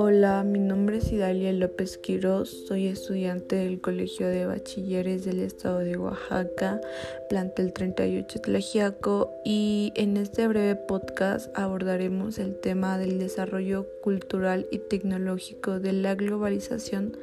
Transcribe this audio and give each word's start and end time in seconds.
Hola, 0.00 0.44
mi 0.44 0.60
nombre 0.60 0.98
es 0.98 1.10
Idalia 1.10 1.52
López 1.52 1.98
Quiroz, 1.98 2.66
soy 2.68 2.86
estudiante 2.86 3.56
del 3.56 3.80
Colegio 3.80 4.28
de 4.28 4.46
Bachilleres 4.46 5.24
del 5.24 5.40
Estado 5.40 5.80
de 5.80 5.96
Oaxaca, 5.96 6.80
plantel 7.28 7.72
38 7.72 8.40
Tlajiaco, 8.40 9.32
y 9.44 9.92
en 9.96 10.16
este 10.16 10.46
breve 10.46 10.76
podcast 10.76 11.50
abordaremos 11.58 12.38
el 12.38 12.54
tema 12.60 12.96
del 12.96 13.18
desarrollo 13.18 13.88
cultural 14.00 14.68
y 14.70 14.78
tecnológico 14.78 15.80
de 15.80 15.92
la 15.92 16.14
globalización, 16.14 17.16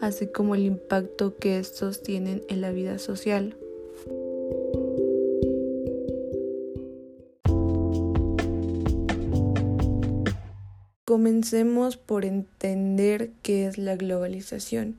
así 0.00 0.26
como 0.26 0.56
el 0.56 0.62
impacto 0.62 1.36
que 1.36 1.60
estos 1.60 2.02
tienen 2.02 2.42
en 2.48 2.60
la 2.60 2.72
vida 2.72 2.98
social. 2.98 3.54
Comencemos 11.16 11.96
por 11.96 12.26
entender 12.26 13.30
qué 13.40 13.66
es 13.66 13.78
la 13.78 13.96
globalización. 13.96 14.98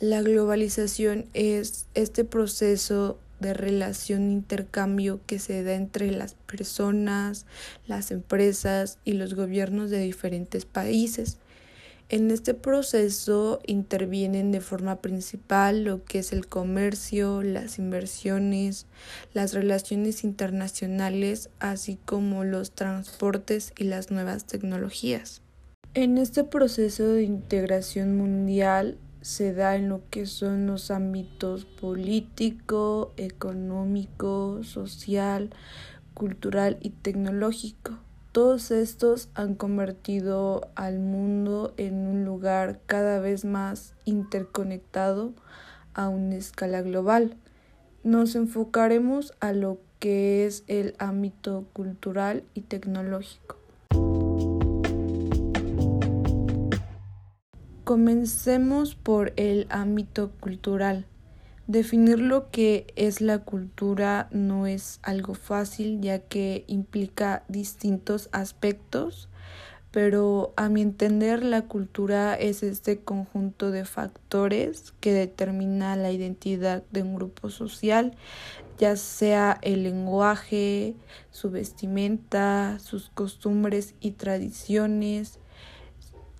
La 0.00 0.20
globalización 0.20 1.26
es 1.34 1.86
este 1.94 2.24
proceso 2.24 3.16
de 3.38 3.54
relación 3.54 4.32
intercambio 4.32 5.20
que 5.24 5.38
se 5.38 5.62
da 5.62 5.74
entre 5.74 6.10
las 6.10 6.34
personas, 6.34 7.46
las 7.86 8.10
empresas 8.10 8.98
y 9.04 9.12
los 9.12 9.34
gobiernos 9.34 9.88
de 9.90 10.00
diferentes 10.00 10.64
países. 10.64 11.38
En 12.08 12.32
este 12.32 12.54
proceso 12.54 13.60
intervienen 13.64 14.50
de 14.50 14.60
forma 14.60 15.00
principal 15.00 15.84
lo 15.84 16.04
que 16.04 16.18
es 16.18 16.32
el 16.32 16.48
comercio, 16.48 17.40
las 17.44 17.78
inversiones, 17.78 18.86
las 19.32 19.54
relaciones 19.54 20.24
internacionales, 20.24 21.50
así 21.60 22.00
como 22.04 22.42
los 22.42 22.72
transportes 22.72 23.72
y 23.78 23.84
las 23.84 24.10
nuevas 24.10 24.44
tecnologías. 24.44 25.41
En 25.94 26.16
este 26.16 26.42
proceso 26.42 27.06
de 27.06 27.24
integración 27.24 28.16
mundial 28.16 28.96
se 29.20 29.52
da 29.52 29.76
en 29.76 29.90
lo 29.90 30.00
que 30.08 30.24
son 30.24 30.66
los 30.66 30.90
ámbitos 30.90 31.66
político, 31.66 33.12
económico, 33.18 34.64
social, 34.64 35.50
cultural 36.14 36.78
y 36.80 36.90
tecnológico. 36.90 37.98
Todos 38.32 38.70
estos 38.70 39.28
han 39.34 39.54
convertido 39.54 40.70
al 40.76 40.98
mundo 40.98 41.74
en 41.76 42.06
un 42.06 42.24
lugar 42.24 42.80
cada 42.86 43.20
vez 43.20 43.44
más 43.44 43.94
interconectado 44.06 45.34
a 45.92 46.08
una 46.08 46.36
escala 46.36 46.80
global. 46.80 47.36
Nos 48.02 48.34
enfocaremos 48.34 49.34
a 49.40 49.52
lo 49.52 49.78
que 49.98 50.46
es 50.46 50.64
el 50.68 50.94
ámbito 50.98 51.66
cultural 51.74 52.44
y 52.54 52.62
tecnológico. 52.62 53.61
Comencemos 57.92 58.94
por 58.94 59.34
el 59.36 59.66
ámbito 59.68 60.30
cultural. 60.40 61.04
Definir 61.66 62.20
lo 62.20 62.50
que 62.50 62.86
es 62.96 63.20
la 63.20 63.40
cultura 63.40 64.28
no 64.30 64.66
es 64.66 64.98
algo 65.02 65.34
fácil 65.34 66.00
ya 66.00 66.20
que 66.20 66.64
implica 66.68 67.44
distintos 67.48 68.30
aspectos, 68.32 69.28
pero 69.90 70.54
a 70.56 70.70
mi 70.70 70.80
entender 70.80 71.44
la 71.44 71.66
cultura 71.66 72.34
es 72.34 72.62
este 72.62 73.00
conjunto 73.00 73.70
de 73.70 73.84
factores 73.84 74.94
que 75.00 75.12
determina 75.12 75.94
la 75.94 76.12
identidad 76.12 76.84
de 76.92 77.02
un 77.02 77.14
grupo 77.14 77.50
social, 77.50 78.16
ya 78.78 78.96
sea 78.96 79.58
el 79.60 79.82
lenguaje, 79.82 80.94
su 81.30 81.50
vestimenta, 81.50 82.78
sus 82.78 83.10
costumbres 83.10 83.94
y 84.00 84.12
tradiciones, 84.12 85.40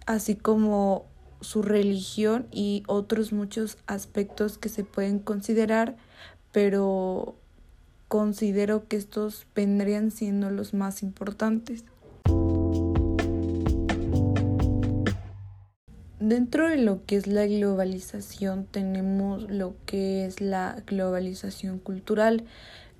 así 0.06 0.34
como 0.34 1.11
su 1.42 1.62
religión 1.62 2.46
y 2.50 2.82
otros 2.86 3.32
muchos 3.32 3.78
aspectos 3.86 4.58
que 4.58 4.68
se 4.68 4.84
pueden 4.84 5.18
considerar, 5.18 5.96
pero 6.52 7.36
considero 8.08 8.88
que 8.88 8.96
estos 8.96 9.46
vendrían 9.54 10.10
siendo 10.10 10.50
los 10.50 10.74
más 10.74 11.02
importantes. 11.02 11.84
Dentro 16.20 16.68
de 16.68 16.76
lo 16.76 17.04
que 17.04 17.16
es 17.16 17.26
la 17.26 17.46
globalización 17.46 18.64
tenemos 18.64 19.50
lo 19.50 19.74
que 19.86 20.24
es 20.24 20.40
la 20.40 20.80
globalización 20.86 21.80
cultural, 21.80 22.44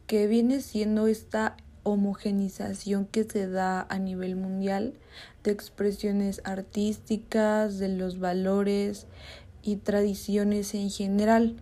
que 0.09 0.27
viene 0.27 0.61
siendo 0.61 1.07
esta 1.07 1.57
homogenización 1.83 3.07
que 3.07 3.25
se 3.25 3.49
da 3.49 3.87
a 3.89 3.99
nivel 3.99 4.37
mundial 4.37 4.95
de 5.45 5.51
expresiones 5.51 6.41
artísticas, 6.45 7.79
de 7.79 7.89
los 7.89 8.19
valores 8.19 9.07
y 9.63 9.77
tradiciones 9.77 10.75
en 10.75 10.91
general. 10.91 11.57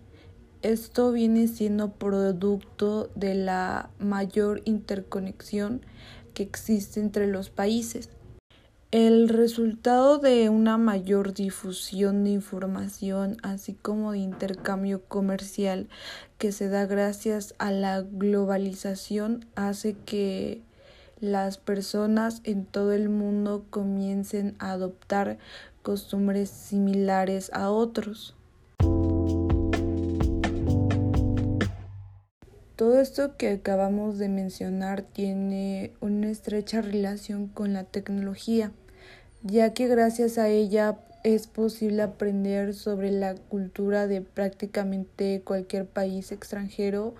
Esto 0.61 1.11
viene 1.11 1.47
siendo 1.47 1.93
producto 1.93 3.09
de 3.15 3.33
la 3.35 3.89
mayor 3.99 4.61
interconexión 4.65 5.81
que 6.33 6.43
existe 6.43 6.99
entre 6.99 7.27
los 7.27 7.49
países. 7.49 8.09
El 8.91 9.29
resultado 9.29 10.17
de 10.17 10.49
una 10.49 10.77
mayor 10.77 11.33
difusión 11.33 12.25
de 12.25 12.31
información, 12.31 13.37
así 13.41 13.73
como 13.73 14.11
de 14.11 14.17
intercambio 14.17 15.05
comercial 15.05 15.87
que 16.37 16.51
se 16.51 16.67
da 16.67 16.87
gracias 16.87 17.55
a 17.57 17.71
la 17.71 18.01
globalización, 18.01 19.45
hace 19.55 19.93
que 19.93 20.61
las 21.21 21.57
personas 21.57 22.41
en 22.43 22.65
todo 22.65 22.91
el 22.91 23.07
mundo 23.07 23.65
comiencen 23.69 24.57
a 24.59 24.71
adoptar 24.71 25.37
costumbres 25.83 26.49
similares 26.49 27.49
a 27.53 27.69
otros. 27.69 28.35
Todo 32.75 32.99
esto 32.99 33.37
que 33.37 33.51
acabamos 33.51 34.17
de 34.17 34.27
mencionar 34.27 35.03
tiene 35.03 35.93
una 36.01 36.29
estrecha 36.29 36.81
relación 36.81 37.47
con 37.47 37.71
la 37.71 37.83
tecnología 37.85 38.73
ya 39.43 39.73
que 39.73 39.87
gracias 39.87 40.37
a 40.37 40.49
ella 40.49 40.99
es 41.23 41.47
posible 41.47 42.01
aprender 42.01 42.73
sobre 42.73 43.11
la 43.11 43.35
cultura 43.35 44.07
de 44.07 44.21
prácticamente 44.21 45.41
cualquier 45.43 45.85
país 45.85 46.31
extranjero 46.31 47.15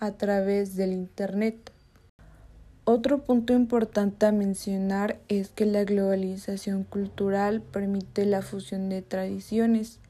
a 0.00 0.12
través 0.12 0.76
del 0.76 0.92
Internet. 0.92 1.72
Otro 2.84 3.22
punto 3.22 3.54
importante 3.54 4.26
a 4.26 4.32
mencionar 4.32 5.18
es 5.28 5.48
que 5.48 5.64
la 5.64 5.84
globalización 5.84 6.84
cultural 6.84 7.62
permite 7.62 8.26
la 8.26 8.42
fusión 8.42 8.90
de 8.90 9.00
tradiciones. 9.00 10.00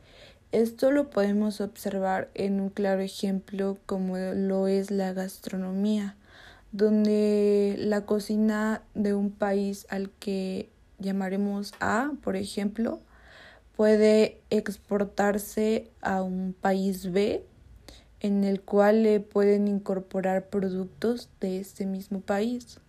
Esto 0.51 0.91
lo 0.91 1.11
podemos 1.11 1.61
observar 1.61 2.31
en 2.35 2.61
un 2.61 2.71
claro 2.71 3.01
ejemplo 3.01 3.79
como 3.87 4.17
lo 4.19 4.67
es 4.67 4.91
la 4.91 5.13
gastronomía, 5.13 6.17
donde 6.73 7.77
la 7.79 8.07
cocina 8.07 8.83
de 8.95 9.15
un 9.15 9.31
país 9.31 9.87
al 9.89 10.11
que 10.11 10.69
llamaremos 11.05 11.73
A, 11.79 12.13
por 12.23 12.35
ejemplo, 12.35 13.01
puede 13.77 14.41
exportarse 14.51 15.91
a 16.01 16.23
un 16.23 16.55
país 16.59 17.13
B 17.13 17.45
en 18.21 18.43
el 18.43 18.63
cual 18.63 19.03
le 19.03 19.21
pueden 19.21 19.69
incorporar 19.69 20.49
productos 20.49 21.29
de 21.41 21.61
este 21.61 21.85
mismo 21.85 22.21
país. 22.21 22.81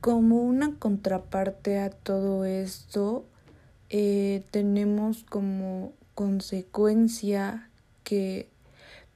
Como 0.00 0.42
una 0.42 0.76
contraparte 0.78 1.80
a 1.80 1.90
todo 1.90 2.44
esto, 2.44 3.26
eh, 3.90 4.44
tenemos 4.52 5.24
como 5.24 5.92
consecuencia 6.14 7.68
que 8.04 8.48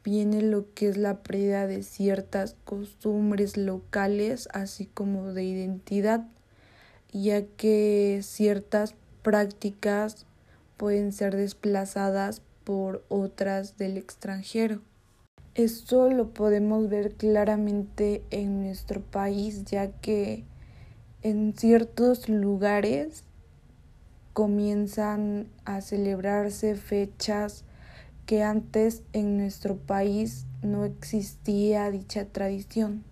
viene 0.05 0.43
lo 0.43 0.73
que 0.75 0.89
es 0.89 0.97
la 0.97 1.23
pérdida 1.23 1.67
de 1.67 1.83
ciertas 1.83 2.57
costumbres 2.65 3.57
locales, 3.57 4.49
así 4.53 4.87
como 4.87 5.33
de 5.33 5.45
identidad, 5.45 6.27
ya 7.13 7.45
que 7.45 8.21
ciertas 8.23 8.95
prácticas 9.23 10.27
pueden 10.77 11.13
ser 11.13 11.37
desplazadas 11.37 12.43
por 12.65 13.05
otras 13.09 13.77
del 13.77 13.97
extranjero. 13.97 14.81
Esto 15.55 16.09
lo 16.11 16.31
podemos 16.31 16.89
ver 16.89 17.13
claramente 17.13 18.23
en 18.31 18.63
nuestro 18.63 19.03
país, 19.03 19.65
ya 19.65 19.89
que 19.89 20.45
en 21.23 21.55
ciertos 21.55 22.29
lugares 22.29 23.25
comienzan 24.33 25.49
a 25.65 25.83
celebrarse 25.83 26.75
fechas 26.75 27.65
que 28.33 28.43
antes 28.43 29.03
en 29.13 29.37
nuestro 29.37 29.77
país 29.77 30.47
no 30.63 30.87
existía 30.87 31.91
dicha 31.91 32.25
tradición, 32.25 33.05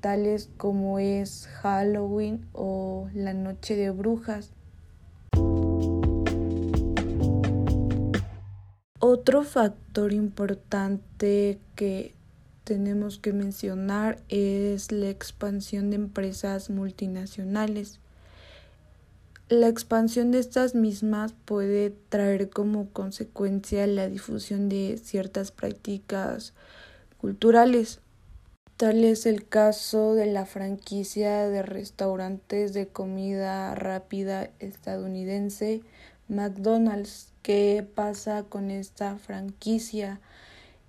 tales 0.00 0.50
como 0.56 0.98
es 0.98 1.46
Halloween 1.62 2.44
o 2.52 3.08
la 3.14 3.32
Noche 3.32 3.76
de 3.76 3.90
Brujas. 3.92 4.50
Otro 8.98 9.44
factor 9.44 10.12
importante 10.12 11.60
que 11.76 12.16
tenemos 12.64 13.20
que 13.20 13.32
mencionar 13.32 14.18
es 14.28 14.90
la 14.90 15.10
expansión 15.10 15.90
de 15.90 15.94
empresas 15.94 16.70
multinacionales. 16.70 18.00
La 19.48 19.68
expansión 19.68 20.32
de 20.32 20.40
estas 20.40 20.74
mismas 20.74 21.32
puede 21.44 21.90
traer 22.08 22.50
como 22.50 22.88
consecuencia 22.90 23.86
la 23.86 24.08
difusión 24.08 24.68
de 24.68 24.98
ciertas 25.00 25.52
prácticas 25.52 26.52
culturales. 27.18 28.00
Tal 28.76 29.04
es 29.04 29.24
el 29.24 29.46
caso 29.46 30.14
de 30.14 30.26
la 30.26 30.46
franquicia 30.46 31.48
de 31.48 31.62
restaurantes 31.62 32.74
de 32.74 32.88
comida 32.88 33.72
rápida 33.76 34.50
estadounidense 34.58 35.80
McDonald's. 36.26 37.32
¿Qué 37.42 37.86
pasa 37.94 38.42
con 38.42 38.72
esta 38.72 39.16
franquicia? 39.16 40.20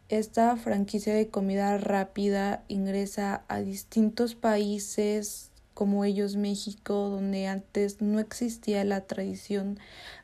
Esta 0.10 0.56
franquicia 0.56 1.14
de 1.14 1.28
comida 1.28 1.78
rápida 1.78 2.64
ingresa 2.70 3.44
a 3.50 3.60
distintos 3.60 4.34
países 4.34 5.52
como 5.78 6.06
ellos 6.06 6.38
México, 6.38 7.08
donde 7.08 7.46
antes 7.46 8.02
no 8.02 8.20
existía 8.20 8.84
la 8.84 9.02
tradición 9.02 9.78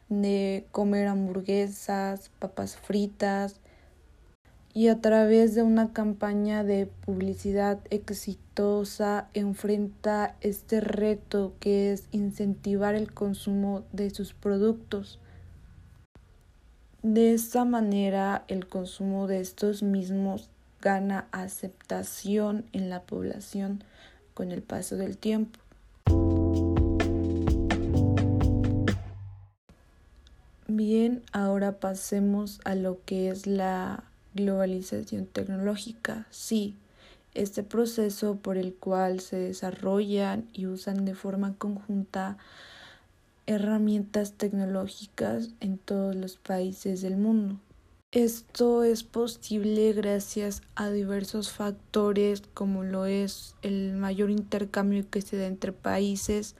de 0.10 0.66
comer 0.72 1.06
hamburguesas, 1.06 2.32
papas 2.40 2.76
fritas, 2.76 3.60
y 4.74 4.88
a 4.88 5.00
través 5.00 5.54
de 5.54 5.62
una 5.62 5.94
campaña 5.94 6.64
de 6.64 6.88
publicidad 6.88 7.78
exitosa 7.92 9.30
enfrenta 9.36 10.38
este 10.42 10.82
reto 10.82 11.54
que 11.60 11.94
es 11.94 12.08
incentivar 12.10 12.96
el 12.96 13.14
consumo 13.14 13.84
de 13.92 14.10
sus 14.10 14.34
productos. 14.34 15.20
De 17.04 17.32
esta 17.32 17.64
manera 17.64 18.44
el 18.48 18.66
consumo 18.66 19.28
de 19.28 19.40
estos 19.40 19.84
mismos 19.84 20.50
gana 20.82 21.28
aceptación 21.32 22.66
en 22.74 22.90
la 22.90 23.04
población 23.04 23.84
con 24.34 24.52
el 24.52 24.62
paso 24.62 24.96
del 24.96 25.18
tiempo. 25.18 25.60
Bien, 30.68 31.22
ahora 31.32 31.80
pasemos 31.80 32.60
a 32.64 32.74
lo 32.76 33.00
que 33.06 33.30
es 33.30 33.46
la 33.46 34.04
globalización 34.34 35.28
tecnológica. 35.28 36.26
Sí, 36.32 36.76
este 37.34 37.64
proceso 37.64 38.38
por 38.38 38.58
el 38.58 38.74
cual 38.74 39.20
se 39.20 39.38
desarrollan 39.38 40.48
y 40.54 40.66
usan 40.66 41.06
de 41.06 41.16
forma 41.16 41.56
conjunta 41.58 42.38
herramientas 43.46 44.34
tecnológicas 44.34 45.50
en 45.60 45.78
todos 45.78 46.16
los 46.16 46.38
países 46.38 47.02
del 47.02 47.18
mundo. 47.18 47.60
Esto 48.14 48.84
es 48.84 49.04
posible 49.04 49.92
gracias 49.92 50.62
a 50.76 50.92
diversos 50.92 51.52
factores 51.52 52.44
como 52.54 52.84
lo 52.84 53.08
es 53.08 53.56
el 53.64 53.94
mayor 53.94 54.30
intercambio 54.30 55.10
que 55.10 55.24
se 55.24 55.36
da 55.36 55.48
entre 55.48 55.72
países, 55.72 56.56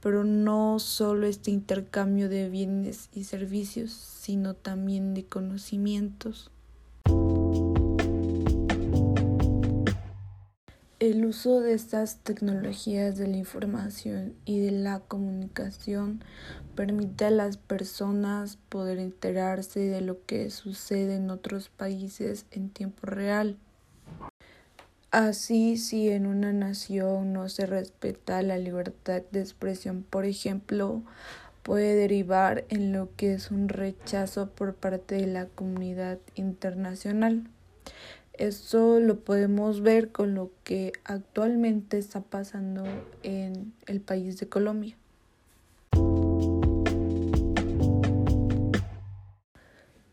pero 0.00 0.24
no 0.24 0.78
solo 0.78 1.26
este 1.26 1.50
intercambio 1.50 2.30
de 2.30 2.48
bienes 2.48 3.10
y 3.12 3.24
servicios, 3.24 3.92
sino 3.92 4.54
también 4.54 5.12
de 5.12 5.26
conocimientos. 5.26 6.50
El 11.04 11.26
uso 11.26 11.60
de 11.60 11.74
estas 11.74 12.16
tecnologías 12.20 13.18
de 13.18 13.28
la 13.28 13.36
información 13.36 14.32
y 14.46 14.60
de 14.60 14.70
la 14.70 15.00
comunicación 15.00 16.24
permite 16.74 17.26
a 17.26 17.30
las 17.30 17.58
personas 17.58 18.56
poder 18.70 18.98
enterarse 18.98 19.80
de 19.80 20.00
lo 20.00 20.24
que 20.24 20.48
sucede 20.48 21.16
en 21.16 21.28
otros 21.28 21.68
países 21.68 22.46
en 22.52 22.70
tiempo 22.70 23.04
real. 23.04 23.58
Así, 25.10 25.76
si 25.76 26.08
en 26.08 26.24
una 26.24 26.54
nación 26.54 27.34
no 27.34 27.50
se 27.50 27.66
respeta 27.66 28.40
la 28.40 28.56
libertad 28.56 29.20
de 29.30 29.40
expresión, 29.40 30.06
por 30.08 30.24
ejemplo, 30.24 31.02
puede 31.62 31.96
derivar 31.96 32.64
en 32.70 32.94
lo 32.94 33.14
que 33.14 33.34
es 33.34 33.50
un 33.50 33.68
rechazo 33.68 34.48
por 34.48 34.74
parte 34.74 35.16
de 35.16 35.26
la 35.26 35.48
comunidad 35.48 36.18
internacional. 36.34 37.44
Esto 38.38 38.98
lo 38.98 39.20
podemos 39.20 39.80
ver 39.80 40.10
con 40.10 40.34
lo 40.34 40.50
que 40.64 40.92
actualmente 41.04 41.98
está 41.98 42.20
pasando 42.20 42.82
en 43.22 43.72
el 43.86 44.00
país 44.00 44.40
de 44.40 44.48
Colombia. 44.48 44.96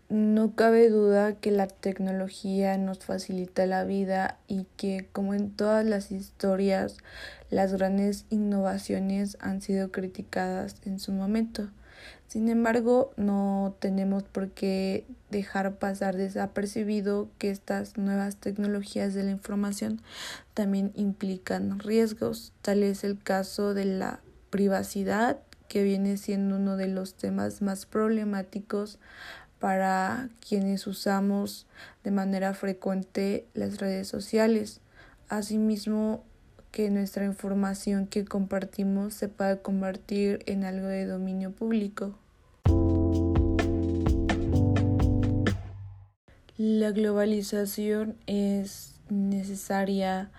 No 0.09 0.55
cabe 0.55 0.89
duda 0.89 1.33
que 1.33 1.49
la 1.49 1.65
tecnología 1.65 2.77
nos 2.77 2.99
facilita 2.99 3.65
la 3.65 3.85
vida 3.85 4.37
y 4.47 4.67
que, 4.77 5.07
como 5.11 5.33
en 5.33 5.49
todas 5.49 5.83
las 5.83 6.11
historias, 6.11 6.97
las 7.49 7.73
grandes 7.73 8.25
innovaciones 8.29 9.35
han 9.39 9.61
sido 9.61 9.91
criticadas 9.91 10.75
en 10.85 10.99
su 10.99 11.11
momento. 11.11 11.69
Sin 12.31 12.47
embargo, 12.47 13.11
no 13.17 13.75
tenemos 13.79 14.23
por 14.23 14.51
qué 14.51 15.05
dejar 15.31 15.75
pasar 15.75 16.15
desapercibido 16.15 17.27
que 17.37 17.49
estas 17.49 17.97
nuevas 17.97 18.37
tecnologías 18.37 19.13
de 19.13 19.23
la 19.23 19.31
información 19.31 20.01
también 20.53 20.93
implican 20.95 21.77
riesgos. 21.79 22.53
Tal 22.61 22.83
es 22.83 23.03
el 23.03 23.21
caso 23.21 23.73
de 23.73 23.83
la 23.83 24.21
privacidad, 24.49 25.41
que 25.67 25.83
viene 25.83 26.15
siendo 26.15 26.55
uno 26.55 26.77
de 26.77 26.87
los 26.87 27.15
temas 27.15 27.61
más 27.61 27.85
problemáticos 27.85 28.97
para 29.59 30.29
quienes 30.39 30.87
usamos 30.87 31.67
de 32.05 32.11
manera 32.11 32.53
frecuente 32.53 33.45
las 33.53 33.79
redes 33.79 34.07
sociales. 34.07 34.79
Asimismo, 35.27 36.23
que 36.71 36.89
nuestra 36.89 37.25
información 37.25 38.07
que 38.07 38.25
compartimos 38.25 39.13
se 39.13 39.27
pueda 39.27 39.57
convertir 39.61 40.43
en 40.45 40.63
algo 40.63 40.87
de 40.87 41.05
dominio 41.05 41.51
público. 41.51 42.15
La 46.57 46.91
globalización 46.91 48.15
es 48.27 48.95
necesaria 49.09 50.31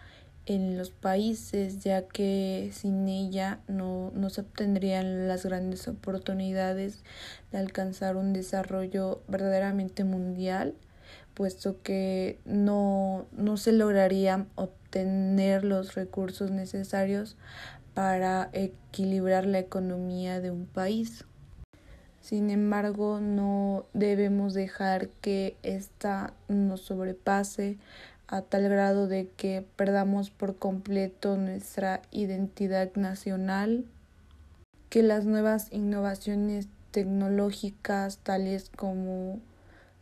en 0.46 0.76
los 0.76 0.90
países 0.90 1.80
ya 1.80 2.06
que 2.06 2.70
sin 2.72 3.08
ella 3.08 3.60
no, 3.68 4.10
no 4.14 4.30
se 4.30 4.40
obtendrían 4.40 5.28
las 5.28 5.44
grandes 5.44 5.86
oportunidades 5.86 7.04
de 7.52 7.58
alcanzar 7.58 8.16
un 8.16 8.32
desarrollo 8.32 9.22
verdaderamente 9.28 10.04
mundial 10.04 10.74
puesto 11.34 11.82
que 11.82 12.38
no, 12.44 13.26
no 13.32 13.56
se 13.56 13.72
lograría 13.72 14.46
obtener 14.54 15.64
los 15.64 15.94
recursos 15.94 16.50
necesarios 16.50 17.36
para 17.94 18.50
equilibrar 18.52 19.46
la 19.46 19.58
economía 19.58 20.40
de 20.40 20.50
un 20.50 20.66
país. 20.66 21.24
Sin 22.20 22.50
embargo, 22.50 23.20
no 23.20 23.84
debemos 23.94 24.54
dejar 24.54 25.08
que 25.08 25.56
ésta 25.62 26.34
nos 26.48 26.82
sobrepase 26.82 27.78
a 28.28 28.42
tal 28.42 28.68
grado 28.68 29.08
de 29.08 29.28
que 29.28 29.66
perdamos 29.76 30.30
por 30.30 30.56
completo 30.56 31.36
nuestra 31.36 32.00
identidad 32.12 32.94
nacional, 32.94 33.84
que 34.88 35.02
las 35.02 35.26
nuevas 35.26 35.68
innovaciones 35.72 36.68
tecnológicas 36.92 38.18
tales 38.18 38.70
como 38.70 39.40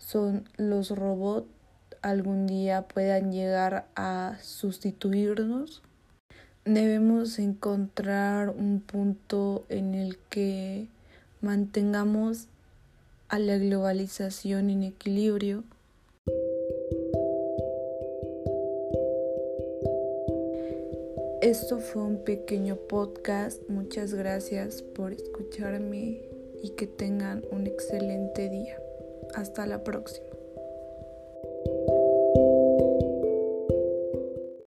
son 0.00 0.48
los 0.56 0.90
robots 0.90 1.46
algún 2.02 2.46
día 2.46 2.82
puedan 2.82 3.30
llegar 3.30 3.86
a 3.94 4.38
sustituirnos. 4.42 5.82
Debemos 6.64 7.38
encontrar 7.38 8.50
un 8.50 8.80
punto 8.80 9.64
en 9.68 9.94
el 9.94 10.18
que 10.30 10.88
mantengamos 11.40 12.48
a 13.28 13.38
la 13.38 13.58
globalización 13.58 14.70
en 14.70 14.82
equilibrio. 14.82 15.64
Esto 21.42 21.78
fue 21.78 22.02
un 22.02 22.22
pequeño 22.24 22.76
podcast. 22.76 23.62
Muchas 23.68 24.12
gracias 24.12 24.82
por 24.82 25.12
escucharme 25.12 26.20
y 26.62 26.70
que 26.76 26.86
tengan 26.86 27.42
un 27.50 27.66
excelente 27.66 28.50
día. 28.50 28.76
Hasta 29.34 29.66
la 29.66 29.82
próxima. 29.82 30.29